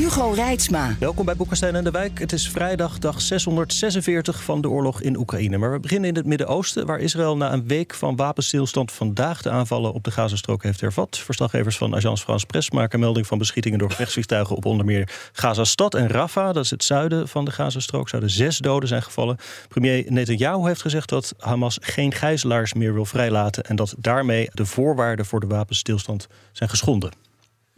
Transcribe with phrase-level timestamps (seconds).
[0.00, 0.96] Hugo Reitsma.
[0.98, 2.18] Welkom bij Boekenstein en de Wijk.
[2.18, 5.58] Het is vrijdag, dag 646 van de oorlog in Oekraïne.
[5.58, 9.50] Maar we beginnen in het Midden-Oosten, waar Israël na een week van wapenstilstand vandaag de
[9.50, 11.18] aanvallen op de Gazastrook heeft hervat.
[11.18, 15.94] Verslaggevers van Agence France Presse maken melding van beschietingen door gevechtsvliegtuigen op onder meer Gazastad
[15.94, 16.54] en Rafah.
[16.54, 18.08] Dat is het zuiden van de Gazastrook.
[18.08, 19.36] Zouden zes doden zijn gevallen.
[19.68, 24.66] Premier Netanyahu heeft gezegd dat Hamas geen gijzelaars meer wil vrijlaten en dat daarmee de
[24.66, 27.28] voorwaarden voor de wapenstilstand zijn geschonden.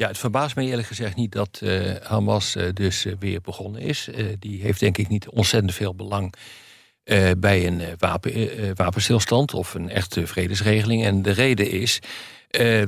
[0.03, 3.81] Ja, het verbaast me eerlijk gezegd niet dat uh, Hamas uh, dus uh, weer begonnen
[3.81, 4.09] is.
[4.39, 6.35] die heeft denk ik niet ontzettend veel belang
[7.39, 11.05] bij een wapen, wapenstilstand of een echte vredesregeling.
[11.05, 11.99] En de reden is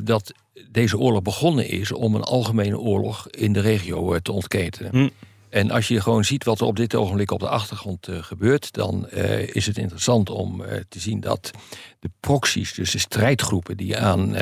[0.05, 0.33] dat
[0.71, 4.91] deze oorlog begonnen is om een algemene oorlog in de regio te ontketenen.
[4.91, 5.09] Hm.
[5.49, 9.11] En als je gewoon ziet wat er op dit ogenblik op de achtergrond gebeurt, dan
[9.53, 11.51] is het interessant om te zien dat
[12.01, 14.37] de proxies, dus de strijdgroepen die aan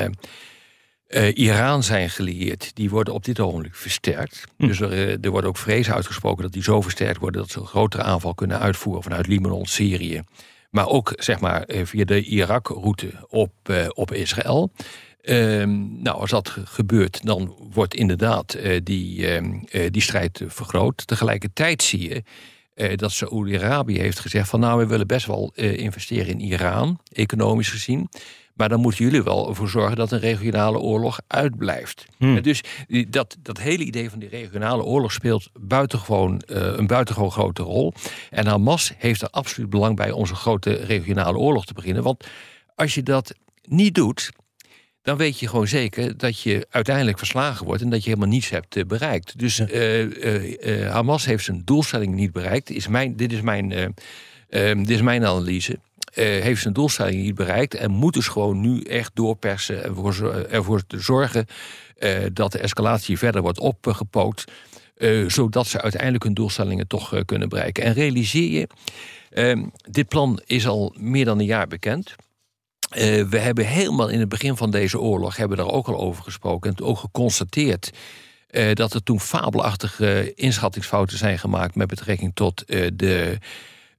[1.15, 4.43] uh, Iran zijn gelieerd, die worden op dit ogenblik versterkt.
[4.57, 4.67] Hm.
[4.67, 7.59] Dus er, eh, er wordt ook vrees uitgesproken dat die zo versterkt worden dat ze
[7.59, 10.23] een grotere aanval kunnen uitvoeren vanuit Libanon, Syrië.
[10.69, 14.71] Maar ook zeg maar eh, via de Irak-route op, uh, op Israël.
[15.21, 19.59] Ehm, nou, als dat gebeurt, dan wordt inderdaad die, ehm,
[19.91, 21.07] die strijd vergroot.
[21.07, 22.23] Tegelijkertijd zie je
[22.95, 28.09] dat Saoedi-Arabië heeft gezegd van nou, we willen best wel investeren in Iran, economisch gezien.
[28.53, 32.05] Maar dan moeten jullie wel ervoor zorgen dat een regionale oorlog uitblijft.
[32.17, 32.41] Hmm.
[32.41, 32.63] Dus
[33.09, 37.93] dat, dat hele idee van die regionale oorlog speelt buitengewoon, uh, een buitengewoon grote rol.
[38.29, 42.03] En Hamas heeft er absoluut belang bij om zo'n grote regionale oorlog te beginnen.
[42.03, 42.27] Want
[42.75, 44.31] als je dat niet doet,
[45.01, 48.49] dan weet je gewoon zeker dat je uiteindelijk verslagen wordt en dat je helemaal niets
[48.49, 49.39] hebt uh, bereikt.
[49.39, 52.69] Dus uh, Hamas heeft zijn doelstelling niet bereikt.
[52.69, 53.93] Is mijn, dit, is mijn,
[54.77, 55.79] dit is mijn analyse.
[56.15, 59.89] Uh, heeft zijn doelstelling niet bereikt en moet dus gewoon nu echt doorpersen en
[60.49, 61.45] ervoor, zorgen
[61.99, 64.51] uh, dat de escalatie verder wordt opgepookt,
[64.97, 67.83] uh, zodat ze uiteindelijk hun doelstellingen toch kunnen bereiken.
[67.83, 68.67] En realiseer je,
[69.29, 72.15] ehm, dit plan is al meer dan een jaar bekend.
[73.29, 76.75] we hebben helemaal in het begin van deze oorlog hebben daar ook al over gesproken
[76.75, 77.91] en ook geconstateerd
[78.73, 82.63] dat er toen fabelachtige inschattingsfouten zijn gemaakt met betrekking tot
[82.93, 83.37] de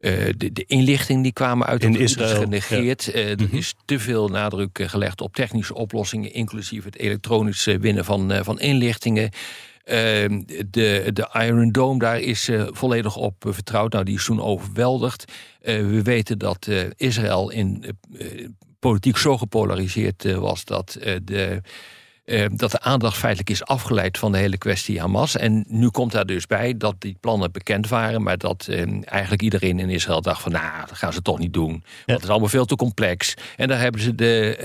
[0.04, 3.04] uh, de, de, inlichting die kwamen uit in Israël is genegeerd.
[3.04, 3.12] Ja.
[3.12, 3.56] Uh, er mhm.
[3.56, 8.60] is te veel nadruk eh, gelegd op technische oplossingen, inclusief het elektronisch winnen van, van
[8.60, 9.30] inlichtingen.
[9.84, 13.92] Ehm, de, de Iron Dome, daar is volledig op vertrouwd.
[13.92, 15.32] Nou, die is toen overweldigd.
[15.60, 17.84] we weten dat Israël in
[18.78, 21.60] politiek zo gepolariseerd was dat de
[22.24, 25.36] uh, dat de aandacht feitelijk is afgeleid van de hele kwestie Hamas.
[25.36, 29.42] En nu komt daar dus bij dat die plannen bekend waren, maar dat uh, eigenlijk
[29.42, 31.70] iedereen in Israël dacht van, nou, dat gaan ze toch niet doen.
[31.70, 33.34] Want het is allemaal veel te complex.
[33.56, 34.56] En daar hebben ze de,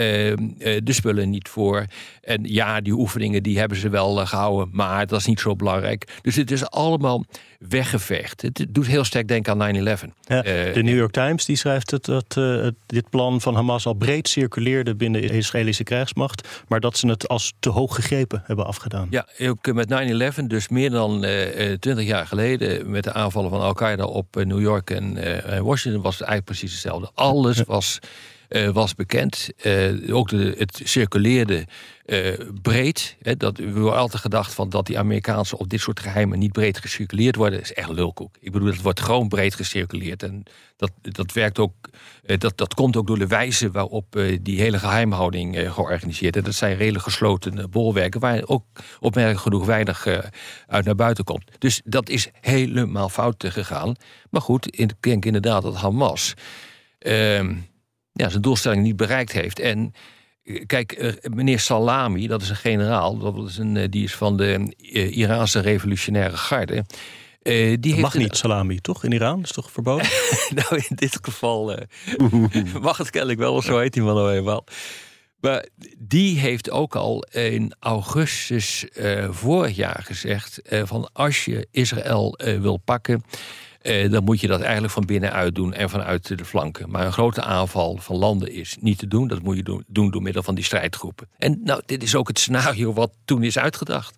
[0.60, 1.86] uh, de spullen niet voor.
[2.22, 6.20] En ja, die oefeningen die hebben ze wel gehouden, maar dat is niet zo belangrijk.
[6.22, 7.26] Dus het is allemaal
[7.60, 8.42] weggevecht.
[8.42, 9.80] Het doet heel sterk denken aan 9-11.
[10.22, 12.40] Ja, de New York Times die schrijft het, dat
[12.86, 17.28] dit plan van Hamas al breed circuleerde binnen de Israëlische krijgsmacht, maar dat ze het
[17.28, 19.08] als te hoog gegrepen hebben afgedaan.
[19.10, 23.14] Ja, ook met 9-11, dus meer dan uh, eh, 20 eh, jaar geleden, met de
[23.14, 27.10] aanvallen van Al-Qaeda op uh, New York en uh, Washington, was het eigenlijk precies hetzelfde.
[27.14, 28.00] Alles was,
[28.74, 29.50] was bekend.
[30.10, 31.66] ook de, het circuleerde
[32.10, 33.16] uh, breed.
[33.22, 36.52] Hè, dat, we hebben altijd gedacht van dat die Amerikaanse of dit soort geheimen niet
[36.52, 37.62] breed gecirculeerd worden.
[37.62, 38.36] Is echt lulkoek.
[38.40, 40.24] Ik bedoel, het wordt gewoon breed gecirculeerd.
[40.24, 40.44] En
[40.78, 41.74] dat, dat werkt ook,
[42.38, 46.44] dat, dat komt ook door de wijze waarop die hele geheimhouding georganiseerd is.
[46.44, 48.64] Dat zijn redelijk gesloten bolwerken waar ook
[49.00, 50.08] opmerkelijk genoeg weinig
[50.68, 51.52] uit naar buiten komt.
[51.58, 53.96] Dus dat is helemaal fout gegaan.
[54.30, 56.34] Maar goed, ik denk inderdaad dat Hamas
[57.00, 57.56] ehm,
[58.20, 59.60] ja, zijn doelstelling niet bereikt heeft.
[59.60, 59.94] En
[60.66, 64.38] Kijk, eh, meneer Salami, dat is een generaal, dat is een, eh, die is van
[64.38, 66.86] de uh, Iraanse revolutionaire garde.
[67.44, 69.04] Uh, die mag niet salami, toch?
[69.04, 69.42] In Iran?
[69.44, 70.08] is toch verboden?
[70.56, 71.76] nou, in dit geval
[72.82, 74.64] mag het kennelijk wel, zo heet hij man nou eenmaal.
[75.40, 75.66] Maar
[75.98, 78.86] die heeft ook al in augustus
[79.30, 83.24] vorig jaar gezegd: van als je Israël wil pakken,
[83.82, 86.90] eh, dan moet je dat eigenlijk van binnenuit doen en vanuit de flanken.
[86.90, 89.28] Maar een grote aanval van landen is niet te doen.
[89.28, 91.28] Dat moet je doen, doen door middel van die strijdgroepen.
[91.38, 94.16] En nou, dit is ook het scenario wat toen is uitgedacht.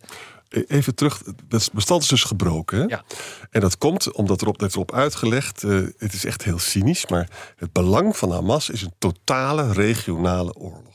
[0.50, 1.22] e- even terug.
[1.50, 2.78] Het bestand is dus gebroken.
[2.80, 2.86] Hè?
[2.86, 3.04] Ja.
[3.50, 5.64] En dat komt omdat erop, heeft erop uitgelegd.
[5.64, 7.07] eh, het is echt heel cynisch.
[7.07, 10.90] Maar het belang van Hamas is een totale regionale oorlog.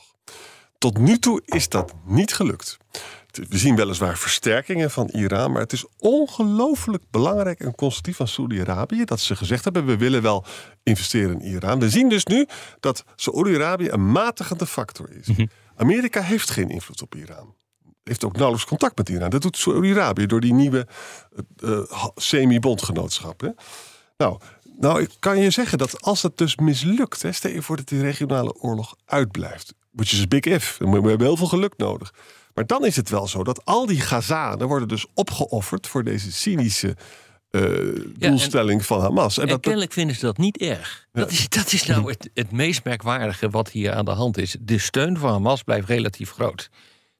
[0.77, 2.77] Tot nu toe is dat niet gelukt.
[3.49, 9.05] We zien weliswaar versterkingen van Iran, maar het is ongelooflijk belangrijk en constructief van Saoedi-Arabië
[9.05, 10.45] dat ze gezegd hebben: we willen wel
[10.83, 11.79] investeren in Iran.
[11.79, 12.47] We zien dus nu
[12.79, 15.27] dat Saoedi-Arabië een matigende factor is.
[15.75, 17.55] Amerika heeft geen invloed op Iran.
[18.03, 19.29] Heeft ook nauwelijks contact met Iran.
[19.29, 20.87] Dat doet Saoedi-Arabië door die nieuwe
[21.63, 23.41] eh, eh, semi-bondgenootschap.
[23.41, 23.49] hè.
[24.17, 24.39] Nou,
[24.79, 27.87] nou, ik kan je zeggen dat als het dus mislukt, hè, stel je voor dat
[27.87, 32.13] die regionale oorlog uitblijft, which is a big if, we hebben heel veel geluk nodig.
[32.57, 36.31] Maar dan is het wel zo dat al die Gazanen worden dus opgeofferd voor deze
[36.31, 36.95] cynische
[37.49, 37.61] eh,
[38.17, 39.37] doelstelling van Hamas.
[39.37, 41.07] En, En dat, kennelijk vinden ze dat niet erg.
[41.11, 44.55] Dat, is, dat is nou het, het meest merkwaardige wat hier aan de hand is.
[44.59, 46.69] De steun voor Hamas blijft relatief groot.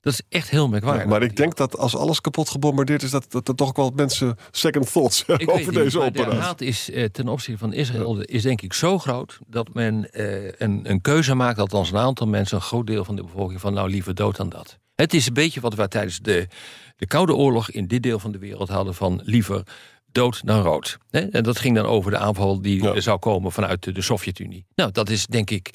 [0.02, 1.06] Dat is echt heel merkwaardig.
[1.06, 4.38] maar ik denk dat als alles kapot gebombardeerd is, dat, dat er toch wel mensen
[4.52, 6.42] second thoughts hebben over niet, deze maar de operatie.
[6.42, 10.52] haat is eh, ten opzichte van Israël is denk ik zo groot dat men eh,
[10.58, 13.74] een, een keuze maakt, althans een aantal mensen, een groot deel van de bevolking, van
[13.74, 14.78] nou liever dood dan dat.
[14.98, 16.48] Het is een beetje wat we tijdens de,
[16.96, 19.64] de Koude Oorlog in dit deel van de wereld hadden van liever
[20.12, 20.98] dood dan rood.
[21.12, 23.00] En dat ging dan over de aanval die Ja.
[23.00, 24.66] zou komen vanuit de Sovjet-Unie.
[24.76, 25.70] Nou, dat is denk ik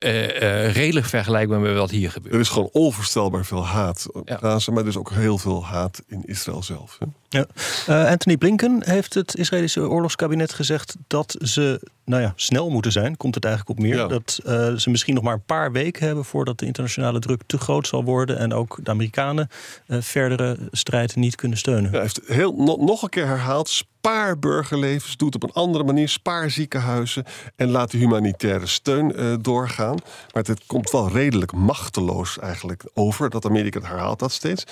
[0.00, 2.34] eh, eh, redelijk vergelijkbaar met wat hier gebeurt.
[2.34, 4.36] Er is gewoon onvoorstelbaar veel haat op Ja.
[4.36, 6.96] Gaza, maar er is ook heel veel haat in Israël zelf.
[6.98, 7.06] Hè?
[7.28, 7.46] Ja.
[7.86, 13.16] Eh, Anthony Blinken heeft het Israëlische oorlogskabinet gezegd dat ze nou ja, snel moeten zijn.
[13.16, 13.96] Komt het eigenlijk op meer.
[13.96, 14.06] Ja.
[14.06, 17.58] Dat eh, ze misschien nog maar een paar weken hebben voordat de internationale druk te
[17.58, 18.38] groot zal worden.
[18.38, 19.48] En ook de Amerikanen
[19.86, 21.90] eh, verdere strijd niet kunnen steunen.
[21.90, 25.84] Hij heeft heel, no- nog een keer herhaald: spaar burgerlevens, doe het op een andere
[25.84, 27.24] manier, spaar ziekenhuizen
[27.56, 29.96] en laat de humanitaire steun eh, doorgaan.
[30.34, 34.64] Maar het komt wel redelijk machteloos eigenlijk over dat Amerika het herhaalt dat steeds.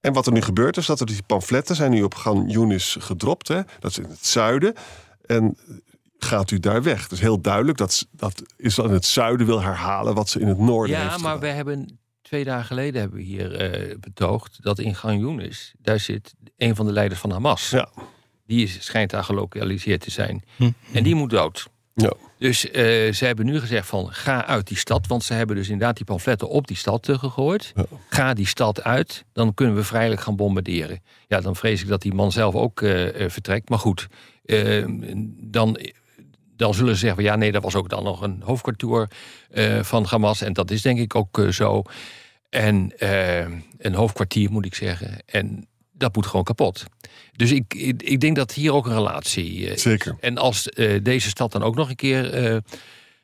[0.00, 2.96] En wat er nu gebeurt is dat er die pamfletten zijn nu op Gan Yunis
[3.00, 3.48] gedropt.
[3.48, 3.60] Hè?
[3.80, 4.74] Dat is in het zuiden.
[5.26, 5.56] En
[6.18, 7.02] gaat u daar weg?
[7.02, 10.48] Het is heel duidelijk dat, dat Israël in het zuiden wil herhalen wat ze in
[10.48, 11.50] het noorden heeft Ja, maar gedaan.
[11.50, 16.00] we hebben twee dagen geleden hebben we hier eh, betoogd dat in Gan Yunis, daar
[16.00, 17.70] zit een van de leiders van Hamas.
[17.70, 17.88] Ja.
[18.46, 20.44] Die is, schijnt daar gelokaliseerd te zijn.
[20.56, 20.70] Hm.
[20.92, 21.66] En die moet dood.
[21.94, 22.12] Ja.
[22.38, 22.82] Dus eh,
[23.12, 25.06] ze hebben nu gezegd van ga uit die stad.
[25.06, 27.72] Want ze hebben dus inderdaad die pamfletten op die stad eh, gegooid.
[27.74, 27.84] Ja.
[28.08, 31.02] Ga die stad uit, dan kunnen we vrijelijk gaan bombarderen.
[31.28, 33.68] Ja, dan vrees ik dat die man zelf ook eh, vertrekt.
[33.68, 34.06] Maar goed,
[34.44, 34.84] eh,
[35.40, 35.78] dan,
[36.56, 37.22] dan zullen ze zeggen...
[37.22, 39.08] ja, nee, dat was ook dan nog een hoofdkwartier
[39.82, 40.40] van Hamas.
[40.40, 41.84] En dat is denk ik ook zo.
[42.56, 43.40] En eh,
[43.78, 45.22] een hoofdkwartier moet ik zeggen.
[45.26, 45.66] En
[45.96, 46.84] dat moet gewoon kapot.
[47.32, 49.82] Dus ik, ik, ik denk dat hier ook een relatie eh, is.
[49.82, 50.16] Zeker.
[50.20, 52.34] En als eh, deze stad dan ook nog een keer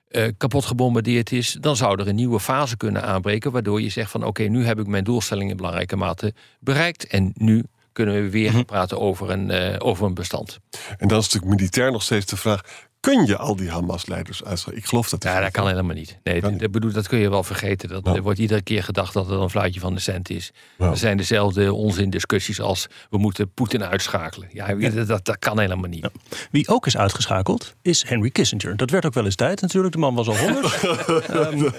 [0.09, 4.11] eh, kapot gebombardeerd is, dan zou er een nieuwe fase kunnen aanbreken, waardoor je zegt
[4.11, 8.31] van oké, nu heb ik mijn doelstelling in belangrijke mate bereikt en nu kunnen we
[8.31, 10.59] weer gaan praten over een, over een bestand.
[10.99, 14.83] En dan is natuurlijk militair nog steeds de vraag: kun je al die Hamas-leiders uitschakelen?
[14.83, 15.23] Ik geloof dat.
[15.23, 16.19] Ja, dat kan helemaal niet.
[16.23, 16.71] Nee, Kan dat, niet.
[16.71, 17.89] bedoel, dat kun je wel vergeten.
[17.89, 18.15] Dat, Ja.
[18.15, 20.53] Er wordt iedere keer gedacht dat het een fluitje van de cent is.
[20.79, 20.91] Ja.
[20.91, 24.49] Er zijn dezelfde onzin-discussies als we moeten Poetin uitschakelen.
[24.53, 26.09] Ja, dat, dat, dat kan helemaal niet.
[26.51, 28.77] Wie ook is uitgeschakeld is Henry Kissinger.
[28.77, 29.93] Dat werd ook wel eens tijd natuurlijk.
[29.95, 30.81] De man was al 100.
[31.29, 31.71] Ehm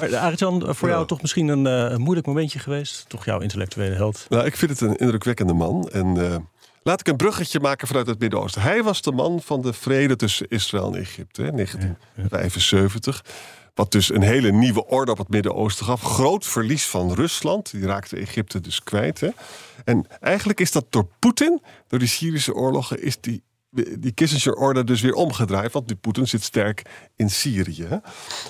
[0.00, 3.04] maar Arjan, voor jou toch misschien een, eh, een moeilijk momentje geweest.
[3.08, 4.26] Toch jouw intellectuele held.
[4.28, 5.88] Nou, ik vind het een indrukwekkende man.
[5.92, 6.36] En eh,
[6.88, 8.62] laat ik een bruggetje maken vanuit het Midden-Oosten.
[8.62, 13.24] Hij was de man van de vrede tussen Israël en Egypte in 1975.
[13.74, 16.02] Wat dus een hele nieuwe orde op het Midden-Oosten gaf.
[16.02, 17.70] Groot verlies van Rusland.
[17.70, 19.20] Die raakte Egypte dus kwijt.
[19.20, 19.28] Hè.
[19.84, 23.42] En eigenlijk is dat door Poetin, door die Syrische oorlogen, is die,
[23.98, 25.72] die Kissinger-orde dus weer omgedraaid.
[25.72, 26.82] Want nu Poetin zit sterk
[27.16, 28.00] in Syrië.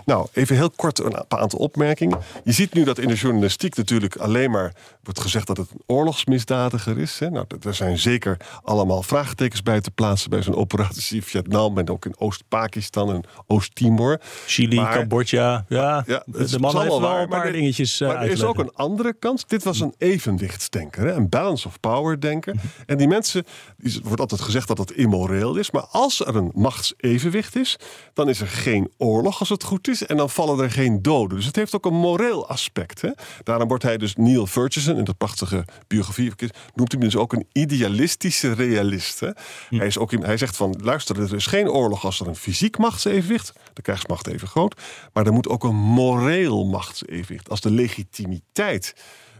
[0.05, 2.19] Nou, even heel kort een paar aantal opmerkingen.
[2.45, 4.73] Je ziet nu dat in de journalistiek natuurlijk alleen maar
[5.03, 7.19] wordt gezegd dat het een oorlogsmisdadiger is.
[7.19, 7.31] Hè.
[7.31, 11.91] Nou, er zijn zeker allemaal vraagtekens bij te plaatsen bij zo'n operatie in Vietnam en
[11.91, 14.21] ook in Oost-Pakistan en Oost-Timor.
[14.47, 15.65] Chili, Maar- Cambodja.
[15.69, 18.59] Ja, de man heeft wel waar, een paar maar dingetjes eh, Maar er is ook
[18.59, 19.49] een andere kant.
[19.49, 21.13] Dit was een evenwichtsdenker, hè?
[21.13, 22.55] een balance of power denker.
[22.87, 23.45] En die mensen,
[23.77, 25.71] die- er wordt altijd gezegd dat het immoreel is.
[25.71, 27.77] Maar als er een machtsevenwicht is,
[28.15, 30.07] dan is er geen oorlog als het goed is.
[30.07, 31.37] En dan vallen er geen doden.
[31.37, 33.00] Dus het heeft ook een moreel aspect.
[33.00, 33.11] Hè?
[33.43, 36.33] Daarom wordt hij dus Neil Ferguson, in dat prachtige biografie,
[36.75, 39.21] noemt hij dus ook een idealistische realist.
[39.21, 39.31] Hè?
[39.69, 42.79] Hij, is ook hij zegt van, luister, er is geen oorlog als er een fysiek
[42.79, 44.81] machtsevenwicht, de krijgsmacht even groot,
[45.12, 47.49] maar er moet ook een moreel machtsevenwicht.
[47.49, 48.95] Als de legitimiteit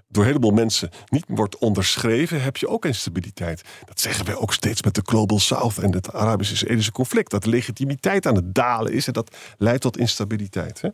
[0.09, 3.63] door een heleboel mensen niet wordt onderschreven, heb je ook instabiliteit.
[3.85, 7.31] Dat zeggen wij ook steeds met de Global South en het Arabisch-Israëlische conflict.
[7.31, 10.81] Dat de legitimiteit aan het dalen is en dat leidt tot instabiliteit.
[10.81, 10.89] Hè?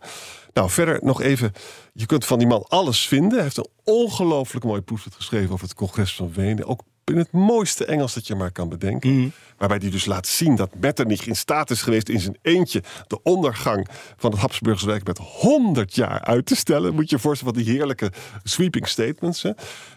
[0.52, 1.52] Nou, verder nog even.
[1.92, 3.33] Je kunt van die man alles vinden.
[3.33, 6.66] Hij heeft een ongelooflijk mooi proefschrift geschreven over het congres van Wenen.
[6.66, 9.18] Ook in het mooiste Engels dat je maar kan bedenken.
[9.18, 9.28] Mhm.
[9.58, 13.23] Waarbij hij dus laat zien dat Metternich in staat is geweest in zijn eentje de
[13.23, 16.94] ondergang van het Habsburgse Rijk met 100 jaar uit te stellen.
[16.94, 19.42] Moet je je voorstellen van die heerlijke sweeping statements.
[19.42, 19.50] Hè.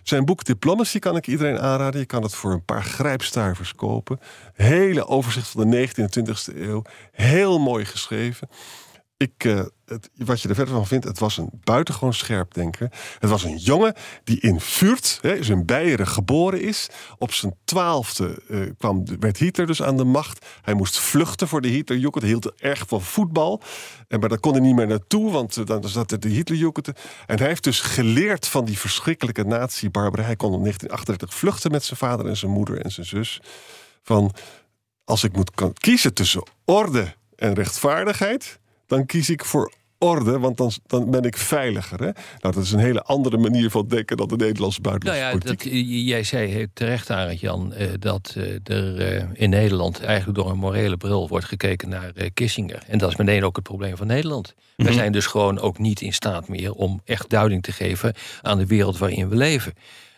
[0.04, 2.00] Zijn boek Diplomacy kan ik iedereen aanraden.
[2.00, 4.20] Je kan het voor een paar grijpstuivers kopen.
[4.54, 6.82] Hele overzicht van de 19e en 20e eeuw.
[7.12, 8.50] Heel mooi geschreven.
[9.18, 12.92] Ik, eh, het, wat je er verder van vindt, het was een buitengewoon scherp denker.
[13.20, 13.94] Het was een jongen
[14.24, 14.60] die in
[15.22, 16.90] hè, dus in Beieren, geboren is.
[17.18, 20.46] Op zijn twaalfde eh, kwam, werd Hitler dus aan de macht.
[20.62, 22.22] Hij moest vluchten voor de Hitlerjugend.
[22.22, 23.62] Hij hield erg van voetbal.
[24.08, 26.88] En, maar daar kon hij niet meer naartoe, want eh, dan zat er de Hitlerjugend.
[27.26, 30.26] En hij heeft dus geleerd van die verschrikkelijke nazi-barbarij.
[30.26, 33.42] Hij kon in 1938 vluchten met zijn vader en zijn moeder en zijn zus.
[34.04, 34.34] Van,
[35.04, 40.72] als ik moet kiezen tussen orde en rechtvaardigheid dan kies ik voor orde, want dan,
[40.86, 42.00] dan ben ik veiliger.
[42.00, 42.12] Hè?
[42.40, 45.52] Nou, dat is een hele andere manier van denken dan de Nederlandse Nou buitenlandse ja,
[45.52, 46.08] dat, politiek.
[46.08, 50.58] jij zei terecht, Arend Jan, eh, dat eh, er eh, in Nederland eigenlijk door een
[50.58, 52.84] morele bril wordt gekeken naar Kissinger.
[52.88, 54.54] En dat is meteen ook het probleem van Nederland.
[54.76, 58.58] Wij zijn dus gewoon ook niet in staat meer om echt duiding te geven aan
[58.58, 59.74] de wereld waarin we leven.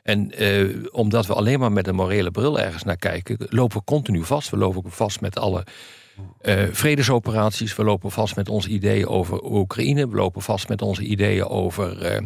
[0.09, 3.83] En eh, omdat we alleen maar met een morele bril ergens naar kijken, lopen we
[3.83, 4.49] continu vast.
[4.49, 5.63] We lopen vast met alle
[6.41, 7.75] eh, vredesoperaties.
[7.75, 10.09] We lopen vast met onze ideeën over Oekraïne.
[10.09, 12.21] We lopen vast met onze ideeën over, eh,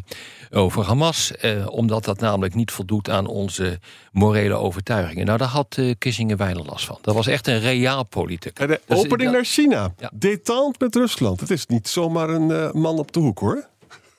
[0.52, 1.36] over Hamas.
[1.36, 3.80] eh, omdat dat namelijk niet voldoet aan onze
[4.12, 5.26] morele overtuigingen.
[5.26, 6.98] Nou, daar had Kissinger weinig last van.
[7.02, 8.66] Dat was echt een realpoliticus.
[8.66, 9.94] En de Dus opening naar China.
[9.98, 10.12] Ja.
[10.14, 11.40] Detente met Rusland.
[11.40, 13.68] Het is niet zomaar een man op de hoek hoor.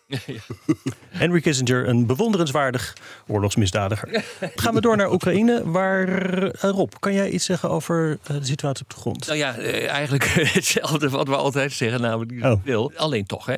[1.08, 2.96] Henry Kissinger, een bewonderenswaardig
[3.26, 4.24] oorlogsmisdadiger.
[4.54, 5.70] Gaan we door naar Oekraïne.
[5.70, 6.08] Waar,
[6.50, 9.26] eh, Rob, kan jij iets zeggen over eh, de situatie op de grond?
[9.26, 10.24] Nou ja, eh, eigenlijk
[10.58, 12.40] hetzelfde wat we altijd zeggen, namelijk Oh.
[12.40, 12.92] zoveel.
[12.96, 13.56] Alleen toch, hè.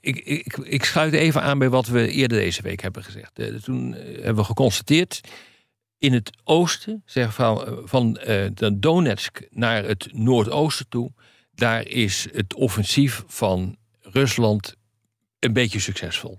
[0.00, 3.40] Ik, ik, ik sluit even aan bij wat we eerder deze week hebben gezegd.
[3.64, 5.20] Toen hebben we geconstateerd...
[5.98, 8.12] in het oosten, zeg van, van
[8.54, 11.12] de Donetsk naar het noordoosten toe...
[11.54, 14.74] daar is het offensief van Rusland
[15.40, 16.38] een beetje succesvol.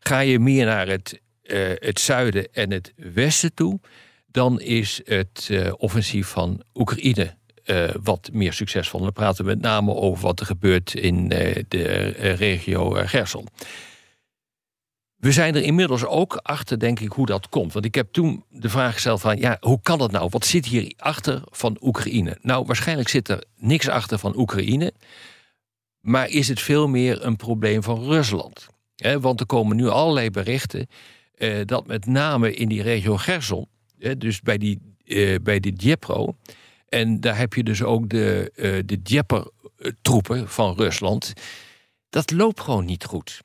[0.00, 3.80] Ga je meer naar het, eh, het zuiden en het westen toe...
[4.26, 9.00] dan is het eh, offensief van Oekraïne eh, wat meer succesvol.
[9.00, 11.28] Dan praten we met name over wat er gebeurt in
[11.68, 13.48] de regio Gerson.
[15.24, 17.72] We zijn er inmiddels ook achter, denk ik, hoe dat komt.
[17.72, 20.28] Want ik heb toen de vraag gesteld van, ja, hoe kan dat nou?
[20.30, 22.38] Wat zit hier achter van Oekraïne?
[22.40, 24.92] Nou, waarschijnlijk zit er niks achter van Oekraïne.
[26.04, 28.66] Maar is het veel meer een probleem van Rusland?
[29.20, 30.86] Want er komen nu allerlei berichten
[31.34, 33.66] eh, dat met name in die regio Gerson,
[34.18, 36.36] dus bij die, eh, bij die Dnipro,
[36.88, 41.32] en daar heb je dus ook de, eh de Djepper-troepen van Rusland.
[42.10, 43.40] Dat loopt gewoon niet goed.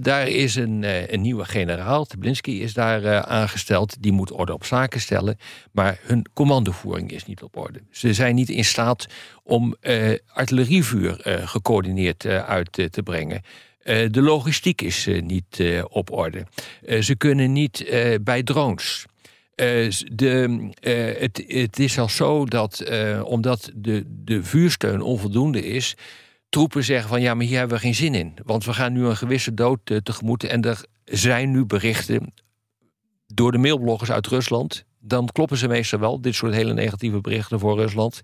[0.00, 4.02] Daar is een, eh, een nieuwe generaal, Tablinski, is daar eh, aangesteld.
[4.02, 5.36] Die moet orde op zaken stellen.
[5.72, 7.80] Maar hun commandovoering is niet op orde.
[7.90, 9.06] Ze zijn niet in staat
[9.42, 13.42] om eh, artillerievuur gecoördineerd uit te brengen.
[13.84, 16.46] De logistiek is niet op orde.
[17.00, 17.84] Ze kunnen niet
[18.22, 19.06] bij drones.
[19.54, 20.70] De,
[21.18, 22.84] het, het is al zo dat,
[23.24, 25.96] omdat de, de vuursteun onvoldoende is,
[26.50, 28.34] troepen zeggen van ja, maar hier hebben we geen zin in.
[28.44, 30.44] Want we gaan nu een gewisse dood eh, tegemoet.
[30.44, 32.34] En er zijn nu berichten
[33.26, 34.84] door de mailbloggers uit Rusland.
[34.98, 38.20] Dan kloppen ze meestal wel, dit soort hele negatieve berichten voor Rusland.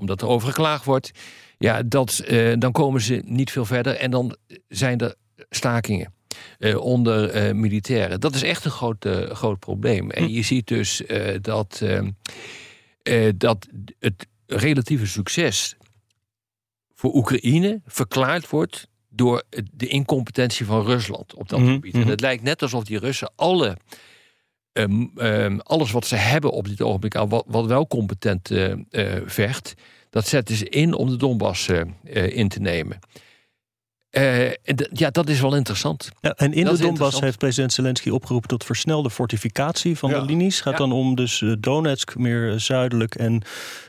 [0.00, 1.10] Omdat er over geklaagd wordt.
[1.58, 3.96] Ja, dat, eh, dan komen ze niet veel verder.
[3.96, 4.36] En dan
[4.68, 5.14] zijn er
[5.50, 6.14] stakingen
[6.58, 8.20] eh, onder militairen.
[8.20, 10.10] Dat is echt een groot, groot probleem.
[10.10, 11.02] En je ziet dus
[11.40, 11.82] dat,
[13.36, 15.76] dat het relatieve succes
[17.02, 19.42] voor Oekraïne verklaard wordt door
[19.72, 21.94] de incompetentie van Rusland op dat Mhm, gebied.
[21.94, 22.08] En mhm.
[22.08, 23.76] het lijkt net alsof die Russen alle,
[24.72, 28.74] ehm, ehm, alles wat ze hebben op dit ogenblik aan wat, wat wel competent eh,
[29.24, 29.74] vecht,
[30.10, 32.98] dat zetten ze in om de Donbass eh, in te nemen.
[34.12, 34.50] Eh,
[34.92, 36.08] ja, dat is wel interessant.
[36.20, 40.20] Ja, en in Dat de Donbass heeft president Zelensky opgeroepen tot versnelde fortificatie van Ja.
[40.20, 40.60] de linies.
[40.60, 40.78] Gaat Ja.
[40.78, 43.42] dan om dus eh, Donetsk meer zuidelijk en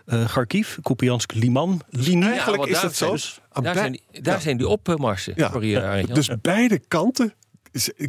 [0.05, 2.29] eh Kharkiv, Kupiansk, Liman linie.
[2.29, 3.15] Eigenlijk is dat zo.
[3.15, 5.35] zijn- Aan Daar bij- zijn die, daar zijn die opmarsen.
[5.35, 6.03] Eh.
[6.13, 7.33] Dus beide kanten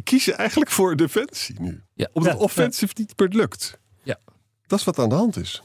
[0.03, 1.81] kiezen eigenlijk voor defensie nu.
[1.93, 2.07] Ja.
[2.13, 3.77] Omdat Ja, offensief niet meer lukt.
[4.03, 4.17] Ja.
[4.67, 5.61] Dat is wat aan de hand is.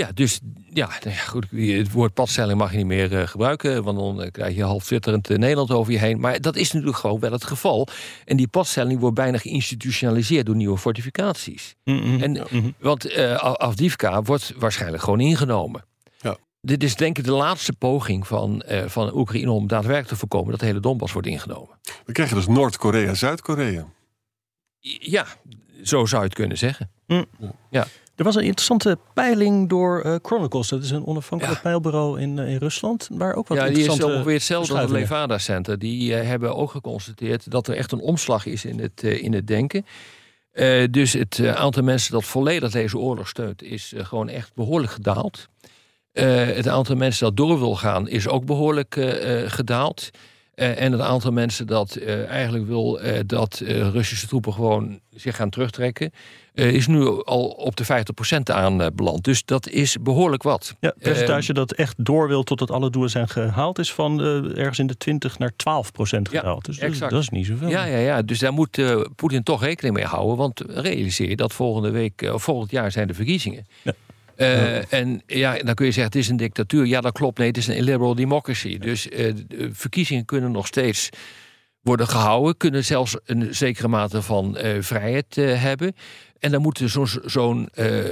[0.00, 0.40] Ja, dus
[0.72, 4.22] ja, nou ja, goed, het woord padstelling mag je niet meer uh, gebruiken, want dan
[4.22, 6.20] uh, krijg je half twitterend uh, Nederland over je heen.
[6.20, 7.88] Maar dat is natuurlijk gewoon wel het geval.
[8.24, 11.74] En die padstelling wordt bijna geïnstitutionaliseerd door nieuwe fortificaties.
[11.84, 12.22] Mm -hmm.
[12.22, 12.74] En, mm -hmm.
[12.78, 15.84] Want Afdivka wordt waarschijnlijk gewoon ingenomen.
[16.20, 16.36] Ja.
[16.60, 20.60] Dit is denk ik de laatste poging van, van Oekraïne om daadwerkelijk te voorkomen dat
[20.60, 21.78] de hele Donbass wordt ingenomen.
[22.04, 23.86] We krijgen dus Noord-Korea, Zuid-Korea.
[25.00, 25.26] Ja,
[25.82, 26.90] zo zou je het kunnen zeggen.
[27.06, 27.26] Mm.
[27.70, 27.86] Ja.
[28.16, 30.68] Er was een interessante peiling door uh, Chronicles.
[30.68, 31.62] Dat is een onafhankelijk ja.
[31.62, 33.08] peilbureau in, uh, in Rusland.
[33.12, 35.78] Waar ook wat ja, die is ongeveer hetzelfde als het Levada Center.
[35.78, 39.46] Die uh, hebben ook geconstateerd dat er echt een omslag is in het, in het
[39.46, 39.86] denken.
[40.90, 45.48] dus het aantal mensen dat volledig deze oorlog steunt, is gewoon echt behoorlijk gedaald.
[46.12, 48.94] het aantal mensen dat door wil gaan, is ook behoorlijk
[49.46, 50.10] gedaald.
[50.56, 55.36] Uh, en het aantal mensen dat uh, eigenlijk wil uh, dat Russische troepen gewoon zich
[55.36, 56.10] gaan terugtrekken,
[56.54, 59.24] is nu al op de 50% aanbeland.
[59.24, 60.74] Dus dat is behoorlijk wat.
[60.80, 64.20] Ja, het percentage dat echt door wil totdat alle doelen zijn gehaald, is van
[64.54, 65.54] ergens in de 20 naar 12%
[66.22, 66.66] gedaald.
[66.66, 67.12] Ja, dus exact.
[67.12, 67.68] dat is niet zoveel.
[67.68, 68.22] Ja, ja, ja.
[68.22, 68.82] dus daar moet
[69.16, 70.36] Poetin toch rekening mee houden.
[70.36, 73.66] Want realiseer je dat volgende week, of volgend jaar zijn de verkiezingen.
[73.82, 73.92] Ja.
[74.36, 76.86] Uh, en ja, dan kun je zeggen, het is een dictatuur.
[76.86, 77.38] Ja, dat klopt.
[77.38, 78.78] Nee, het is een illiberal democracy.
[78.78, 81.08] Dus uh, de verkiezingen kunnen nog steeds
[81.80, 82.56] worden gehouden.
[82.56, 85.94] Kunnen zelfs een zekere mate van uh, vrijheid hebben.
[86.38, 87.68] En dan moet zo'n zo'n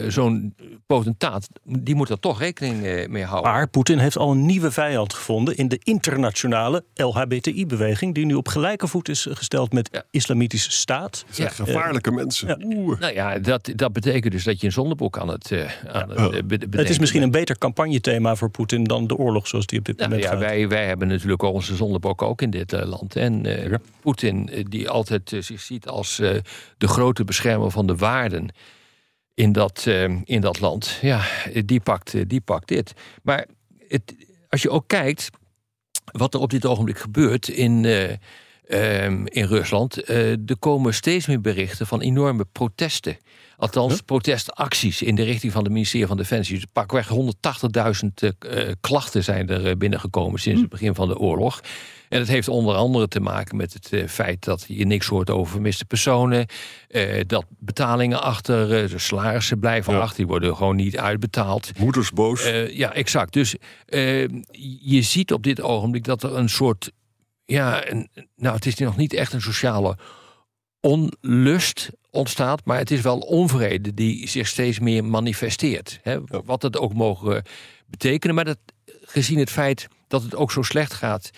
[0.09, 0.54] zo'n
[0.87, 3.50] potentaat, die moet er toch rekening mee houden.
[3.52, 8.49] Maar Poetin heeft al een nieuwe vijand gevonden in de internationale LHBTI-beweging, die nu op
[8.49, 10.02] gelijke voet is gesteld met Ja.
[10.11, 11.25] islamitische staat.
[11.26, 12.49] Het zijn gevaarlijke mensen.
[12.49, 12.76] ja.
[12.76, 13.00] Oeh.
[13.00, 16.19] Nou ja, dat, dat betekent dus dat je een zondeboek aan het, uh, aan het
[16.19, 19.66] uh, be- bedenken Het is misschien een beter campagnethema voor Poetin dan de oorlog zoals
[19.66, 20.40] die op dit Nou moment ja, gaat.
[20.45, 23.16] wij, wij hebben natuurlijk al onze zondebok ook in dit eh, land.
[23.16, 23.78] En eh, Ja.
[24.00, 26.31] Poetin, eh, die altijd eh, zich ziet als eh,
[26.78, 28.49] de grote beschermer van de waarden
[29.35, 31.25] in dat, eh, in dat land, ja,
[31.64, 32.92] die pakt, eh, die pakt dit.
[33.23, 33.47] Maar
[33.88, 34.14] het,
[34.49, 35.30] als je ook kijkt
[36.12, 38.11] wat er op dit ogenblik gebeurt in, eh,
[39.04, 43.16] ehm, in Rusland, er komen steeds meer berichten van enorme protesten.
[43.56, 46.54] Althans, protestacties in de richting van het ministerie van Defensie.
[46.54, 51.61] Dus pakweg 180.000 eh, eh, klachten zijn er binnengekomen sinds het begin van de oorlog.
[52.14, 55.30] En dat heeft onder andere te maken met het eh, feit dat je niks hoort
[55.30, 56.47] over vermiste personen.
[56.88, 60.00] eh, dat betalingen achter, eh, de salarissen blijven Ja.
[60.00, 61.78] achter, die worden gewoon niet uitbetaald.
[61.78, 62.50] Moeders boos.
[62.70, 63.33] Ja, exact.
[63.33, 63.55] Dus
[64.81, 66.90] je ziet op dit ogenblik dat er een soort.
[67.44, 69.96] Ja, een, nou, het is nog niet echt een sociale
[70.81, 75.98] onlust ontstaat, maar het is wel onvrede die zich steeds meer manifesteert.
[76.03, 76.18] Hè?
[76.44, 77.42] Wat het ook mogen
[77.87, 78.59] betekenen, maar dat,
[79.00, 81.31] gezien het feit dat het ook zo slecht gaat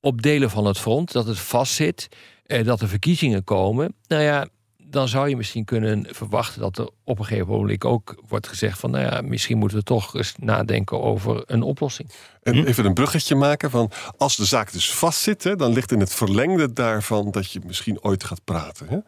[0.00, 2.08] op delen van het front, dat het vastzit,
[2.46, 4.48] eh, dat er verkiezingen komen, nou ja,
[4.90, 8.78] dan zou je misschien kunnen verwachten dat er op een gegeven moment ook wordt gezegd
[8.78, 12.10] van, nou ja, misschien moeten we toch eens nadenken over een oplossing.
[12.42, 16.00] En even een bruggetje maken van als de zaak dus vastzit, hè, dan ligt in
[16.00, 18.88] het verlengde daarvan dat je misschien ooit gaat praten.
[18.88, 18.98] Hè?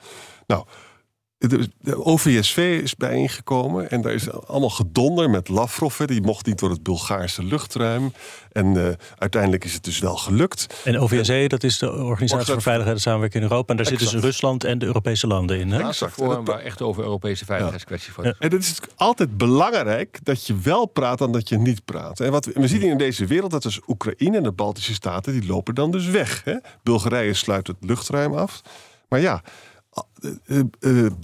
[0.46, 0.66] Nou,
[1.48, 5.98] de, de OVSV is bijeengekomen en daar is allemaal gedonder met Lavrov.
[5.98, 8.12] Hè, die mocht niet door het Bulgaarse luchtruim.
[8.52, 10.66] En eh, uiteindelijk is het dus wel gelukt.
[10.85, 13.70] En OVSE, dat is de Organisatie voor Veiligheid en Samenwerking in Europa.
[13.70, 14.20] En daar zitten dus.
[14.22, 15.70] Rusland en de Europese landen in.
[15.70, 15.76] Hè?
[15.78, 15.83] Ja.
[15.83, 16.20] Laatste Exact.
[16.22, 18.38] forum En dat- waar echt over Europese veiligheidskwesties wordt.
[18.38, 22.20] En het is altijd belangrijk dat je wel praat dan dat je niet praat.
[22.20, 25.33] En wat we, we zien in deze wereld, dat is Oekraïne en de Baltische Staten,
[25.33, 26.42] die lopen dan dus weg.
[26.44, 26.55] Hè?
[26.83, 28.61] Bulgarije sluit het luchtruim af.
[29.09, 29.42] Maar ja,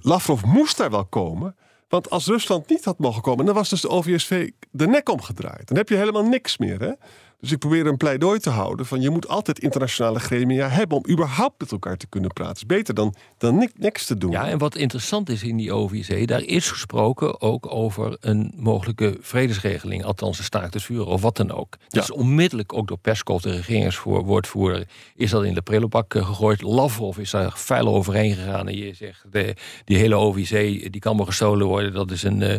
[0.02, 1.56] Lavrov moest daar wel komen.
[1.88, 5.68] Want als Rusland niet had mogen komen, dan was dus de OVSV de nek omgedraaid.
[5.68, 6.80] Dan heb je helemaal niks meer.
[6.80, 6.92] Hè?
[7.40, 11.04] Dus ik probeer een pleidooi te houden van je moet altijd internationale gremia hebben om
[11.10, 12.56] überhaupt met elkaar te kunnen praten.
[12.56, 14.30] is beter dan, dan ni- niks te doen.
[14.30, 19.16] Ja, en wat interessant is in die OVC, daar is gesproken ook over een mogelijke
[19.20, 21.76] vredesregeling, althans een staakt het vuren of wat dan ook.
[21.78, 22.00] Ja.
[22.00, 26.62] Dus onmiddellijk ook door Peskov, de regeringswoordvoerder, is dat in de prullenbak eh, gegooid.
[26.62, 30.50] Lavrov is daar feil overheen gegaan en je zegt, de, die hele OVC
[30.92, 31.92] die kan maar gestolen worden.
[31.92, 32.42] Dat is een...
[32.42, 32.54] eh,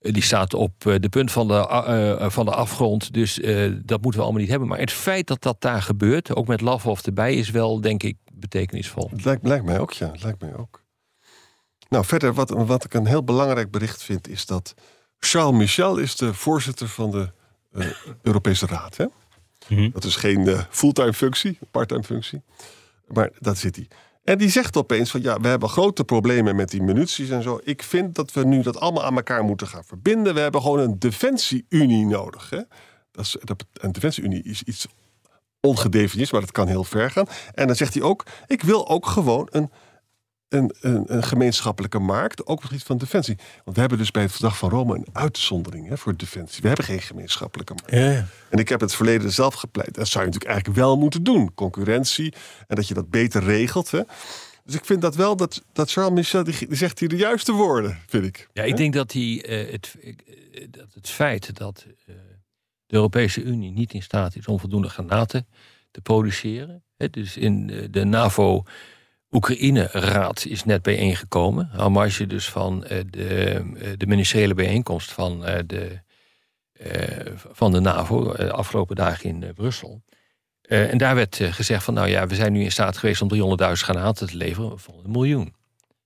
[0.00, 3.12] die staat op eh, de punt van de, eh, eh, van de afgrond.
[3.12, 4.68] Dus eh, dat moeten we allemaal niet hebben.
[4.68, 8.16] Maar het feit dat dat daar gebeurt, ook met Lavrov erbij, is wel, denk ik,
[8.32, 9.10] betekenisvol.
[9.10, 10.10] Het lijkt, lijkt mij ook, ja.
[10.10, 10.82] Het lijkt mij ook.
[11.88, 14.74] Nou, verder, wat, wat ik een heel belangrijk bericht vind, is dat
[15.18, 17.30] Charles Michel is de voorzitter van de
[17.72, 17.86] eh,
[18.22, 18.96] Europese Raad.
[18.96, 19.06] Hè?
[19.68, 19.90] Mhm.
[19.90, 22.42] Dat is geen eh, fulltime functie, parttime functie.
[23.06, 23.88] Maar dat zit hij.
[24.30, 27.60] En die zegt opeens van ja, we hebben grote problemen met die munities en zo.
[27.64, 30.34] Ik vind dat we nu dat allemaal aan elkaar moeten gaan verbinden.
[30.34, 32.50] We hebben gewoon een defensie-unie nodig.
[32.50, 32.60] Hè?
[33.10, 34.86] Dat is, dat, een defensie-unie is iets
[35.60, 37.26] ongedefinieerd, maar dat kan heel ver gaan.
[37.54, 39.70] En dan zegt hij ook: ik wil ook gewoon een
[40.50, 43.36] een, een, een gemeenschappelijke markt, ook op het gebied van defensie.
[43.64, 46.62] Want we hebben dus bij het Verdrag van Rome een uitzondering hè, voor defensie.
[46.62, 47.90] We hebben geen gemeenschappelijke markt.
[47.90, 48.26] Ja, ja.
[48.48, 49.94] En ik heb het verleden zelf gepleit.
[49.94, 51.54] Dat zou je natuurlijk eigenlijk wel moeten doen.
[51.54, 52.34] Concurrentie
[52.66, 53.90] en dat je dat beter regelt.
[53.90, 54.00] Hè.
[54.64, 57.52] Dus ik vind dat wel, dat, dat Charles Michel, die, die zegt hier de juiste
[57.52, 58.48] woorden, vind ik.
[58.52, 62.14] Ja, ik denk dat, die, eh, het, eh, dat het feit dat eh,
[62.86, 65.46] de Europese Unie niet in staat is om voldoende granaten
[65.90, 66.82] te produceren.
[66.96, 68.64] Hè, dus in de NAVO
[69.30, 71.70] Oekraïne-raad is net bijeengekomen.
[71.72, 76.00] Aan marge dus van eh, de, eh, de ministeriële bijeenkomst van, eh, de,
[77.52, 80.02] van de NAVO eh, afgelopen dagen in Brussel.
[80.60, 83.72] En daar werd gezegd van, nou ja, we zijn nu in staat geweest om 300.000
[83.72, 85.54] granaten te leveren van een miljoen.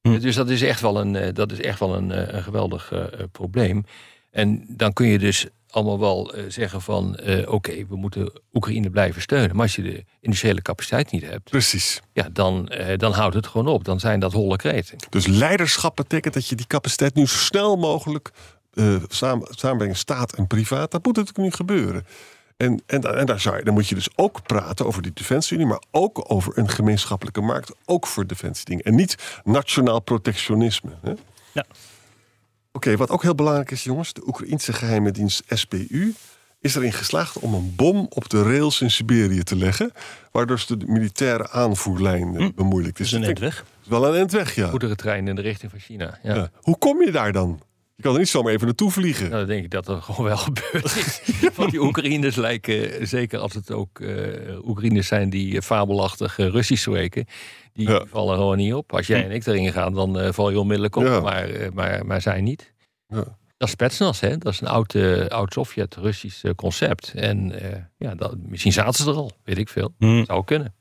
[0.00, 0.18] Hm.
[0.18, 2.92] Dus dat is echt wel een, dat is echt wel een, een geweldig
[3.32, 3.84] probleem.
[4.30, 8.90] En dan kun je dus allemaal wel eh, zeggen van, eh, oké, we moeten Oekraïne
[8.90, 9.56] blijven steunen.
[9.56, 12.00] Maar als je de industriële capaciteit niet hebt, Precies.
[12.12, 13.84] ja, dan, eh, dan houdt het gewoon op.
[13.84, 14.98] Dan zijn dat holle kreten.
[15.10, 18.30] Dus leiderschap betekent dat je die capaciteit nu zo snel mogelijk
[18.74, 20.90] eh samen, samenbrengen, staat en privaat.
[20.90, 22.06] Dat moet natuurlijk nu gebeuren.
[22.56, 25.66] En, en, en daar zou je, dan moet je dus ook praten over die defensie,
[25.66, 28.84] maar ook over een gemeenschappelijke markt, ook voor defensiedingen.
[28.84, 30.90] En niet nationaal protectionisme.
[31.00, 31.12] Hè?
[31.52, 31.64] Ja.
[32.76, 36.14] Oké, wat ook heel belangrijk is, jongens, de Oekraïnse geheime dienst SPU
[36.60, 39.92] is erin geslaagd om een bom op de rails in Siberië te leggen,
[40.32, 43.12] waardoor ze de militaire aanvoerlijn eh, bemoeilijkt Dat is.
[43.12, 44.68] is een is wel een endweg, ja.
[44.68, 46.18] Goederentrein in de richting van China.
[46.22, 46.34] Ja.
[46.34, 46.50] Ja.
[46.60, 47.60] Hoe kom je daar dan?
[47.96, 49.24] Je kan er niet zomaar even naartoe vliegen.
[49.28, 51.20] Nou, dan denk ik dat dat gewoon wel gebeurd is.
[51.56, 56.36] Want die Oekraïners lijken, eh, zeker als het ook eh Oekraïners zijn die eh, fabelachtig
[56.36, 57.26] Russisch spreken,
[57.72, 58.04] die Ja.
[58.06, 58.92] vallen gewoon niet op.
[58.94, 61.20] Als jij en ik erin gaan, dan val je onmiddellijk op, Ja.
[61.20, 62.72] maar, maar, maar zij niet.
[63.06, 63.24] Ja.
[63.56, 64.38] Dat is Spetsnaz, hè?
[64.38, 64.94] Dat is een oud,
[65.28, 67.12] oud Sovjet-Russisch concept.
[67.16, 67.52] En
[67.98, 69.94] ja, dat, misschien zaten ze er al, weet ik veel.
[69.98, 70.24] Hm.
[70.24, 70.74] Zou kunnen.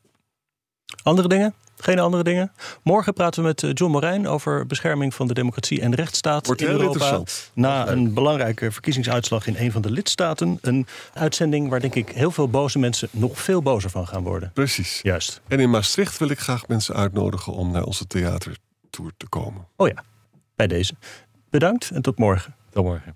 [1.03, 1.53] Andere dingen?
[1.77, 2.51] Geen andere dingen?
[2.83, 6.61] Morgen praten we met eh, John Morijn over bescherming van de democratie en rechtsstaat Wordt
[6.61, 6.93] in heel Europa.
[6.93, 7.51] interessant.
[7.53, 10.57] Na een belangrijke verkiezingsuitslag in een van de lidstaten.
[10.61, 14.51] Een uitzending waar denk ik heel veel boze mensen nog veel bozer van gaan worden.
[14.53, 14.99] Precies.
[15.01, 15.41] Juist.
[15.47, 19.67] En in Maastricht wil ik graag mensen uitnodigen om naar onze theatertour te komen.
[19.75, 20.03] Oh ja,
[20.55, 20.93] bij deze.
[21.49, 22.55] Bedankt en tot morgen.
[22.71, 23.15] Tot morgen.